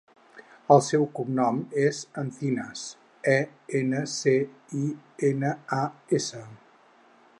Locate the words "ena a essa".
5.33-6.43